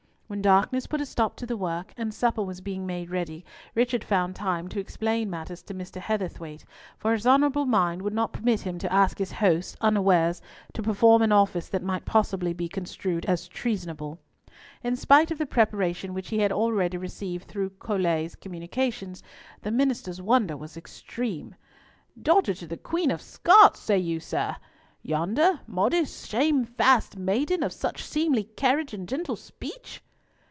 [0.31, 3.43] When darkness put a stop to the work and supper was being made ready,
[3.75, 5.99] Richard found time to explain matters to Mr.
[5.99, 6.63] Heatherthwayte,
[6.97, 10.41] for his honourable mind would not permit him to ask his host unawares
[10.71, 14.19] to perform an office that might possibly be construed as treasonable.
[14.81, 19.21] In spite of the preparation which he had already received through Colet's communications,
[19.63, 21.55] the minister's wonder was extreme.
[22.21, 24.55] "Daughter to the Queen of Scots, say you, sir!
[25.01, 30.01] Yonder modest, shamefast maiden, of such seemly carriage and gentle speech?"